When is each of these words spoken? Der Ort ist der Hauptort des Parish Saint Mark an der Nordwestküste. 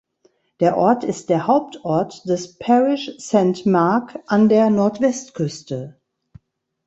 Der 0.61 0.77
Ort 0.77 1.03
ist 1.03 1.29
der 1.29 1.45
Hauptort 1.45 2.27
des 2.27 2.57
Parish 2.57 3.11
Saint 3.19 3.67
Mark 3.67 4.17
an 4.25 4.49
der 4.49 4.71
Nordwestküste. 4.71 5.95